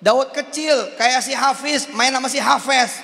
Daud 0.00 0.32
kecil 0.32 0.96
kayak 0.96 1.20
si 1.20 1.36
Hafiz 1.36 1.92
main 1.92 2.10
sama 2.10 2.32
si 2.32 2.40
Hafiz. 2.40 2.96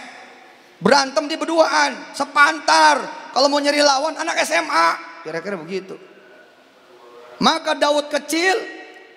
Berantem 0.81 1.25
di 1.29 1.37
berduaan, 1.41 2.13
sepantar. 2.13 3.29
Kalau 3.33 3.49
mau 3.49 3.61
nyari 3.61 3.81
lawan 3.81 4.17
anak 4.17 4.41
SMA, 4.45 4.89
kira-kira 5.25 5.57
begitu. 5.57 5.97
Maka 7.41 7.77
Daud 7.77 8.09
kecil 8.09 8.57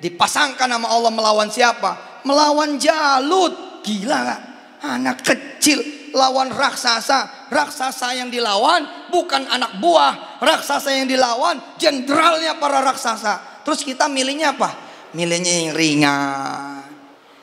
dipasangkan 0.04 0.68
nama 0.68 0.92
Allah 0.92 1.12
melawan 1.12 1.48
siapa? 1.52 2.24
Melawan 2.28 2.76
Jalut. 2.80 3.84
Gila 3.84 4.18
gak? 4.28 4.42
Anak 4.84 5.24
kecil 5.24 5.80
lawan 6.12 6.52
raksasa. 6.52 7.48
Raksasa 7.48 8.12
yang 8.16 8.28
dilawan 8.28 8.84
bukan 9.12 9.48
anak 9.48 9.80
buah. 9.80 10.40
Raksasa 10.44 11.00
yang 11.00 11.08
dilawan 11.08 11.60
jenderalnya 11.80 12.60
para 12.60 12.84
raksasa. 12.84 13.64
Terus 13.64 13.84
kita 13.84 14.12
milihnya 14.12 14.56
apa? 14.56 14.89
Milihnya 15.18 15.54
yang 15.66 15.72
ringan. 15.74 16.86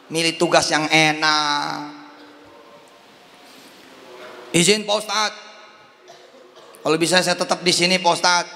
Milih 0.07 0.39
tugas 0.39 0.71
yang 0.71 0.87
enak 0.87 1.97
Izin 4.57 4.89
Pak 4.89 4.97
Ustadz. 4.97 5.45
Kalau 6.81 6.97
bisa 6.97 7.21
saya 7.21 7.37
tetap 7.37 7.61
di 7.61 7.73
sini 7.77 8.01
Pak 8.01 8.13
Ustadz. 8.17 8.55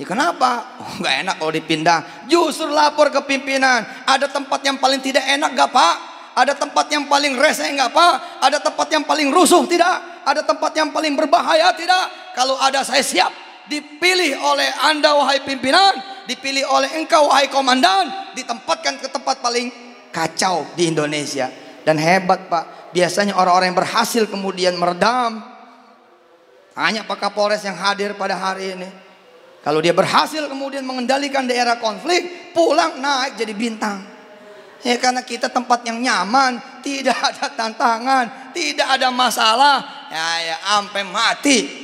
Ya 0.00 0.08
kenapa? 0.08 0.80
Oh, 0.80 0.92
gak 1.04 1.14
enak 1.26 1.36
kalau 1.36 1.52
dipindah. 1.52 2.24
Justru 2.24 2.72
lapor 2.72 3.12
ke 3.12 3.20
pimpinan. 3.28 3.84
Ada 4.08 4.32
tempat 4.32 4.64
yang 4.64 4.80
paling 4.80 5.04
tidak 5.04 5.28
enak 5.28 5.52
gak 5.52 5.68
Pak? 5.68 5.94
Ada 6.32 6.56
tempat 6.56 6.88
yang 6.88 7.04
paling 7.04 7.36
rese 7.36 7.68
gak 7.68 7.92
Pak? 7.92 8.40
Ada 8.40 8.64
tempat 8.64 8.88
yang 8.88 9.04
paling 9.04 9.28
rusuh 9.28 9.68
tidak? 9.68 10.24
Ada 10.24 10.40
tempat 10.40 10.72
yang 10.72 10.88
paling 10.88 11.12
berbahaya 11.12 11.76
tidak? 11.76 12.32
Kalau 12.32 12.56
ada 12.56 12.80
saya 12.80 13.04
siap. 13.04 13.32
Dipilih 13.68 14.40
oleh 14.40 14.68
Anda 14.88 15.12
wahai 15.12 15.44
pimpinan. 15.44 16.11
Dipilih 16.28 16.66
oleh 16.70 16.90
engkau 17.00 17.28
wahai 17.28 17.50
komandan. 17.50 18.34
Ditempatkan 18.38 18.98
ke 19.02 19.08
tempat 19.10 19.42
paling 19.42 19.68
kacau 20.12 20.68
di 20.78 20.92
Indonesia. 20.92 21.50
Dan 21.82 21.98
hebat 21.98 22.46
Pak 22.46 22.94
biasanya 22.94 23.34
orang-orang 23.34 23.74
yang 23.74 23.80
berhasil 23.82 24.24
kemudian 24.30 24.78
meredam. 24.78 25.42
Hanya 26.78 27.04
Pak 27.04 27.18
Kapolres 27.18 27.64
yang 27.66 27.76
hadir 27.76 28.14
pada 28.14 28.38
hari 28.38 28.76
ini. 28.78 28.88
Kalau 29.62 29.78
dia 29.78 29.94
berhasil 29.94 30.42
kemudian 30.50 30.82
mengendalikan 30.82 31.46
daerah 31.46 31.78
konflik, 31.78 32.50
pulang 32.50 32.98
naik 32.98 33.38
jadi 33.38 33.54
bintang. 33.54 34.02
Ya 34.82 34.98
karena 34.98 35.22
kita 35.22 35.46
tempat 35.46 35.86
yang 35.86 36.02
nyaman, 36.02 36.58
tidak 36.82 37.14
ada 37.14 37.46
tantangan, 37.54 38.50
tidak 38.50 38.98
ada 38.98 39.14
masalah. 39.14 40.08
Ya 40.10 40.26
ya 40.42 40.56
sampai 40.58 41.02
mati. 41.06 41.81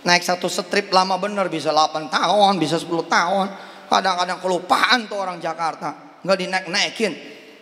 Naik 0.00 0.24
satu 0.24 0.48
strip 0.48 0.88
lama 0.88 1.20
bener 1.20 1.52
bisa 1.52 1.68
8 1.68 2.08
tahun, 2.08 2.52
bisa 2.56 2.80
10 2.80 2.88
tahun. 3.04 3.46
Kadang-kadang 3.90 4.38
kelupaan 4.40 5.04
tuh 5.10 5.18
orang 5.20 5.36
Jakarta. 5.42 6.20
Nggak 6.24 6.38
dinaik-naikin 6.40 7.12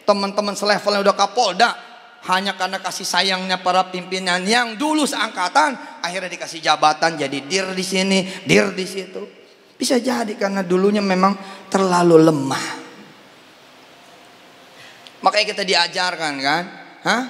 teman-teman 0.08 0.56
selevel 0.56 0.98
yang 0.98 1.04
udah 1.04 1.16
kapolda 1.18 1.70
hanya 2.32 2.56
karena 2.56 2.80
kasih 2.80 3.04
sayangnya 3.04 3.60
para 3.60 3.92
pimpinan 3.92 4.42
yang 4.42 4.74
dulu 4.74 5.06
seangkatan 5.06 6.02
akhirnya 6.02 6.32
dikasih 6.32 6.58
jabatan 6.64 7.14
jadi 7.20 7.38
dir 7.44 7.66
di 7.76 7.84
sini, 7.84 8.18
dir 8.48 8.72
di 8.72 8.86
situ. 8.88 9.22
Bisa 9.78 10.00
jadi 10.02 10.34
karena 10.34 10.66
dulunya 10.66 10.98
memang 10.98 11.38
terlalu 11.70 12.18
lemah. 12.18 12.66
Makanya 15.22 15.46
kita 15.54 15.62
diajarkan 15.62 16.34
kan, 16.42 16.62
Hah? 17.06 17.22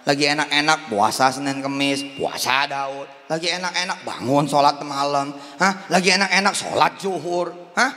Lagi 0.00 0.24
enak-enak 0.32 0.88
puasa 0.88 1.28
Senin 1.28 1.60
Kemis, 1.60 2.00
puasa 2.16 2.64
Daud. 2.64 3.04
Lagi 3.28 3.52
enak-enak 3.52 4.00
bangun 4.00 4.48
sholat 4.48 4.80
malam. 4.80 5.36
Hah? 5.60 5.86
Lagi 5.92 6.16
enak-enak 6.16 6.54
sholat 6.56 6.96
zuhur. 6.96 7.52
Hah? 7.76 7.92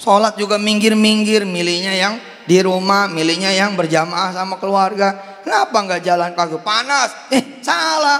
Sholat 0.00 0.34
juga 0.40 0.56
minggir-minggir, 0.56 1.44
milihnya 1.44 1.94
yang 1.94 2.14
di 2.48 2.58
rumah, 2.64 3.06
milihnya 3.06 3.52
yang 3.52 3.76
berjamaah 3.76 4.32
sama 4.34 4.56
keluarga. 4.56 5.40
Kenapa 5.44 5.76
nggak 5.78 6.02
jalan 6.02 6.30
kaki? 6.32 6.58
Panas. 6.64 7.12
Eh, 7.28 7.60
salah. 7.60 8.18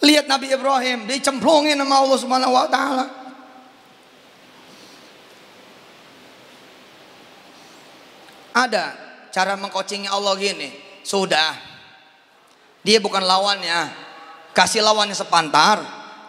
Lihat 0.00 0.26
Nabi 0.26 0.50
Ibrahim 0.50 1.04
dicemplungin 1.04 1.76
sama 1.76 2.00
Allah 2.00 2.18
Subhanahu 2.18 2.52
wa 2.56 2.66
taala. 2.66 3.19
Ada 8.50 8.94
cara 9.30 9.54
mengcoachingnya 9.54 10.10
Allah 10.10 10.34
gini. 10.36 10.68
Sudah. 11.06 11.54
Dia 12.82 12.98
bukan 12.98 13.22
lawannya. 13.22 14.10
Kasih 14.50 14.82
lawannya 14.82 15.14
sepantar 15.14 15.78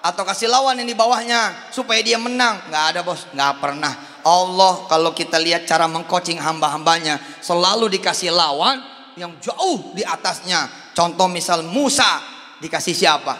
atau 0.01 0.25
kasih 0.25 0.49
lawan 0.49 0.77
yang 0.81 0.89
di 0.89 0.97
bawahnya 0.97 1.69
supaya 1.73 2.01
dia 2.01 2.17
menang. 2.17 2.61
Nggak 2.69 2.85
ada 2.93 2.99
bos, 3.01 3.25
nggak 3.33 3.53
pernah. 3.61 3.93
Allah 4.21 4.85
kalau 4.85 5.13
kita 5.13 5.41
lihat 5.41 5.65
cara 5.65 5.89
mengcoaching 5.89 6.37
hamba-hambanya 6.37 7.17
selalu 7.41 7.89
dikasih 7.97 8.29
lawan 8.29 8.77
yang 9.17 9.33
jauh 9.41 9.93
di 9.97 10.05
atasnya. 10.05 10.93
Contoh 10.93 11.25
misal 11.25 11.65
Musa 11.65 12.21
dikasih 12.61 12.93
siapa? 12.93 13.33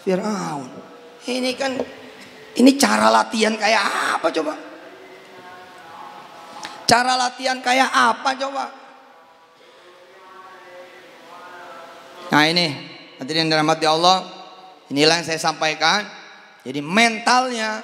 Firaun. 0.00 0.68
Ini 1.28 1.52
kan 1.54 1.76
ini 2.56 2.70
cara 2.80 3.12
latihan 3.12 3.56
kayak 3.56 4.16
apa 4.20 4.28
coba? 4.32 4.71
Cara 6.86 7.16
latihan 7.16 7.58
kayak 7.60 7.88
apa 7.88 8.30
coba? 8.36 8.64
Nah 12.32 12.42
ini 12.48 12.72
hadirin 13.20 13.48
dirahmati 13.48 13.84
Allah 13.84 14.42
Inilah 14.92 15.24
yang 15.24 15.26
saya 15.26 15.40
sampaikan. 15.40 16.04
Jadi 16.68 16.84
mentalnya, 16.84 17.80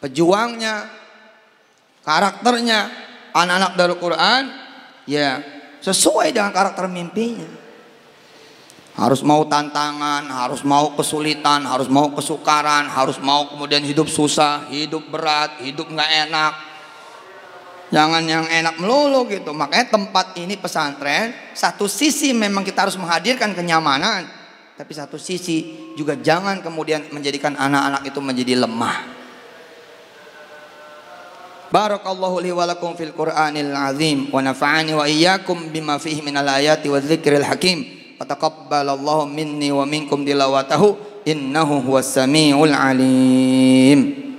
pejuangnya, 0.00 0.88
karakternya 2.00 2.88
anak-anak 3.36 3.72
dari 3.76 3.94
Quran 4.00 4.42
ya 5.04 5.44
sesuai 5.84 6.32
dengan 6.32 6.56
karakter 6.56 6.88
mimpinya. 6.88 7.60
Harus 8.96 9.20
mau 9.20 9.44
tantangan, 9.44 10.24
harus 10.24 10.64
mau 10.64 10.96
kesulitan, 10.96 11.68
harus 11.68 11.88
mau 11.92 12.08
kesukaran, 12.16 12.88
harus 12.88 13.20
mau 13.20 13.52
kemudian 13.52 13.84
hidup 13.84 14.08
susah, 14.08 14.72
hidup 14.72 15.04
berat, 15.12 15.60
hidup 15.60 15.84
nggak 15.84 16.10
enak. 16.28 16.52
Jangan 17.92 18.24
yang 18.24 18.48
enak 18.48 18.80
melulu 18.80 19.28
gitu. 19.28 19.52
Makanya 19.52 19.92
tempat 19.92 20.32
ini 20.40 20.56
pesantren, 20.56 21.36
satu 21.52 21.84
sisi 21.84 22.32
memang 22.32 22.64
kita 22.64 22.88
harus 22.88 22.96
menghadirkan 22.96 23.52
kenyamanan, 23.52 24.24
tapi 24.80 24.96
satu 24.96 25.20
sisi 25.20 25.92
juga 25.92 26.16
jangan 26.16 26.64
kemudian 26.64 27.12
menjadikan 27.12 27.52
anak-anak 27.52 28.08
itu 28.08 28.20
menjadi 28.24 28.64
lemah. 28.64 28.96
Barakallahu 31.68 32.40
li 32.40 32.48
wa 32.48 32.64
lakum 32.64 32.96
fil 32.96 33.12
Qur'anil 33.12 33.76
azim 33.76 34.32
wa 34.32 34.40
nafa'ani 34.40 34.96
wa 34.96 35.04
iyyakum 35.04 35.68
bima 35.68 36.00
fihi 36.00 36.24
minal 36.24 36.48
ayati 36.48 36.88
wa 36.88 36.96
dzikril 36.96 37.44
hakim. 37.44 37.84
Wa 38.16 38.24
taqabbalallahu 38.24 39.28
minni 39.28 39.68
wa 39.68 39.84
minkum 39.84 40.24
tilawatahu 40.24 41.24
innahu 41.28 41.84
huwas 41.84 42.08
samiul 42.08 42.72
alim. 42.72 44.31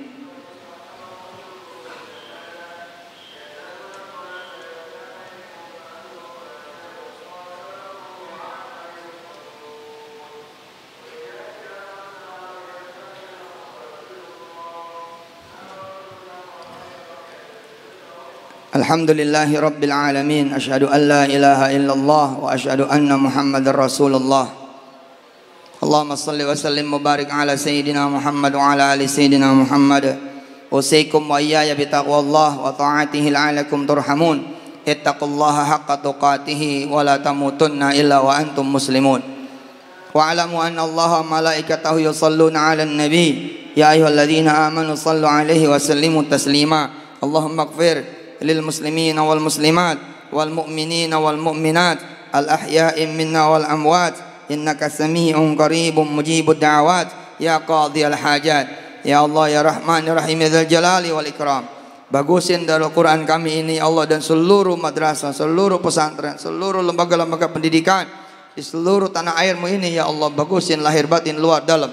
الحمد 18.74 19.12
لله 19.12 19.54
رب 19.54 19.84
العالمين 19.84 20.58
أشهد 20.58 20.90
أن 20.90 21.02
لا 21.06 21.30
إله 21.30 21.78
إلا 21.78 21.94
الله 21.94 22.28
وأشهد 22.42 22.82
أن 22.90 23.06
محمد 23.06 23.70
رسول 23.70 24.18
الله. 24.18 24.46
اللهم 25.84 26.12
صل 26.18 26.42
وسلم 26.42 26.94
وبارك 26.94 27.30
على 27.30 27.54
سيدنا 27.54 28.10
محمد 28.10 28.56
وعلى 28.58 28.98
آل 28.98 29.02
سيدنا 29.06 29.54
محمد. 29.54 30.18
أوصيكم 30.74 31.22
وإياي 31.22 31.78
بتقوى 31.78 32.20
الله 32.20 32.50
وطاعته 32.66 33.20
لعلكم 33.30 33.80
ترحمون. 33.86 34.38
اتقوا 34.90 35.28
الله 35.28 35.56
حق 35.64 35.90
تقاته 36.02 36.90
ولا 36.90 37.22
تموتن 37.22 37.82
إلا 37.94 38.26
وأنتم 38.26 38.74
مسلمون. 38.74 39.22
واعلموا 40.18 40.68
أن 40.68 40.80
الله 40.82 41.20
وملائكته 41.20 42.00
يصلون 42.00 42.58
على 42.58 42.84
النبي. 42.90 43.28
يا 43.78 43.94
أيها 43.94 44.10
الذين 44.10 44.50
آمنوا 44.50 44.98
صلوا 44.98 45.30
عليه 45.30 45.70
وسلموا 45.70 46.26
تسليما. 46.26 46.90
اللهم 47.22 47.60
اغفر. 47.60 48.23
lil 48.44 48.60
muslimin 48.62 49.16
wal 49.16 49.40
muslimat 49.40 49.98
wal 50.30 50.52
mu'minina 50.52 51.18
wal 51.18 51.40
mu'minat 51.40 51.98
al 52.36 52.46
ahya'i 52.52 53.08
minna 53.10 53.48
wal 53.48 53.64
amwat 53.64 54.20
innaka 54.52 54.92
الحاجات 54.92 55.56
qaribun 55.56 56.12
mujibud 56.12 56.60
da'awat 56.60 57.40
ya 57.40 57.64
qadhi 57.64 58.04
al 58.04 58.14
hajat 58.20 58.66
ya 59.08 59.24
Allah 59.24 59.46
ya 59.50 59.62
Rahman 59.64 60.04
ya 60.04 60.14
Rahim 60.14 60.38
ya 60.44 60.50
Dzal 60.52 60.68
Jalali 60.68 61.10
wal 61.16 61.26
Ikram 61.26 61.64
bagusin 62.12 62.68
dari 62.68 62.86
Quran 62.92 63.24
kami 63.24 63.64
ini 63.66 63.76
Allah 63.80 64.06
dan 64.06 64.20
seluruh 64.20 64.76
madrasah 64.76 65.32
seluruh 65.32 65.80
pesantren 65.80 66.36
seluruh 66.36 66.84
lembaga-lembaga 66.84 67.50
pendidikan 67.50 68.06
di 68.54 68.62
seluruh 68.62 69.10
tanah 69.10 69.34
airmu 69.42 69.66
ini 69.66 69.98
ya 69.98 70.06
Allah 70.06 70.30
bagusin 70.30 70.86
lahir 70.86 71.10
batin 71.10 71.42
luar 71.42 71.66
dalam. 71.66 71.90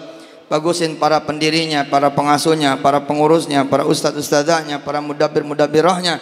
Bagusin 0.51 0.99
para 0.99 1.23
pendirinya 1.23 1.87
para 1.87 2.11
pengasuhnya 2.11 2.75
para 2.83 3.07
pengurusnya 3.07 3.71
para 3.71 3.87
ustadz 3.87 4.19
ustadzahnya 4.19 4.83
para 4.83 4.99
mudabir 4.99 5.47
mudabirahnya 5.47 6.19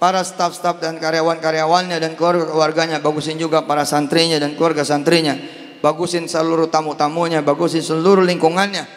para 0.00 0.24
staf-staf 0.24 0.80
dan 0.80 0.96
karyawan-karyawannya 0.96 2.00
dan 2.00 2.16
keluarga-keluarganya, 2.16 3.04
bagusin 3.04 3.36
juga 3.36 3.68
para 3.68 3.84
santrinya 3.84 4.40
dan 4.40 4.56
keluarga 4.56 4.80
santrinya, 4.80 5.36
bagusin 5.84 6.24
seluruh 6.24 6.72
tamu-tamunya, 6.72 7.44
bagusin 7.44 7.84
seluruh 7.84 8.24
lingkungannya. 8.24 8.88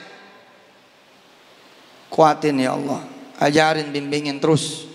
Kuatin 2.07 2.63
ya 2.63 2.79
Allah, 2.79 3.03
ajarin, 3.43 3.91
bimbingin 3.91 4.39
terus 4.39 4.87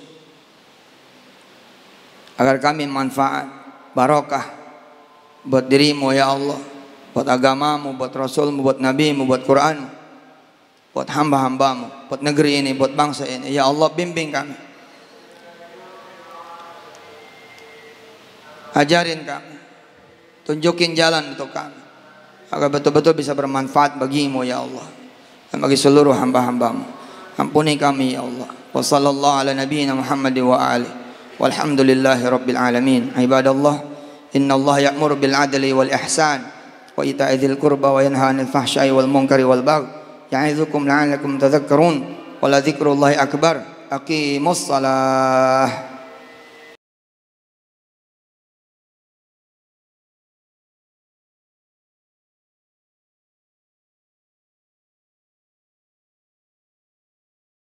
agar 2.41 2.57
kami 2.63 2.89
manfaat, 2.89 3.51
barokah 3.93 4.47
buat 5.45 5.67
dirimu 5.69 6.15
ya 6.15 6.33
Allah, 6.33 6.57
buat 7.13 7.27
agamamu, 7.27 7.99
buat 7.99 8.15
rasulmu, 8.15 8.63
buat 8.63 8.79
nabimu, 8.79 9.27
buat 9.27 9.43
Quranmu, 9.43 9.89
buat 10.95 11.09
hamba-hambamu, 11.11 12.09
buat 12.09 12.23
negeri 12.23 12.63
ini, 12.65 12.71
buat 12.79 12.95
bangsa 12.95 13.27
ini. 13.27 13.51
Ya 13.51 13.67
Allah 13.67 13.91
bimbing 13.91 14.31
kami. 14.31 14.68
Ajarin 18.79 19.27
kami. 19.27 19.59
Tunjukin 20.47 20.95
jalan 20.95 21.35
untuk 21.35 21.51
kami. 21.51 21.75
Agar 22.55 22.71
betul-betul 22.71 23.19
bisa 23.19 23.35
bermanfaat 23.35 23.99
bagimu 23.99 24.47
ya 24.47 24.63
Allah. 24.63 24.87
Dan 25.51 25.59
bagi 25.59 25.75
seluruh 25.75 26.15
hamba-hambamu. 26.15 26.87
Ampuni 27.35 27.75
kami 27.75 28.15
ya 28.15 28.23
Allah. 28.23 28.47
Wa 28.71 28.79
sallallahu 28.79 29.37
ala 29.43 29.51
nabiyyina 29.51 29.99
Muhammad 29.99 30.39
wa 30.39 30.57
alihi. 30.63 30.95
Walhamdulillahi 31.43 32.23
rabbil 32.23 32.59
alamin. 32.59 33.03
Ibadallah. 33.19 33.77
Inna 34.39 34.55
Allah 34.55 34.93
ya'muru 34.93 35.19
bil 35.19 35.35
adli 35.35 35.75
wal 35.75 35.91
ihsan. 35.91 36.47
Wa 36.95 37.03
ita'i 37.03 37.35
dzil 37.35 37.59
qurba 37.59 37.91
wa 37.91 38.01
yanha 38.03 38.31
'anil 38.31 38.47
fahsya'i 38.47 38.95
wal 38.95 39.11
munkari 39.11 39.43
wal 39.43 39.67
baghi. 39.67 39.91
Ya'idzukum 40.31 40.87
la'allakum 40.87 41.35
tadhakkarun. 41.37 41.97
Wa 42.39 42.47
la 42.47 42.63
dzikrullahi 42.63 43.19
akbar. 43.19 43.91
Aqimus 43.91 44.71
salah. 44.71 45.98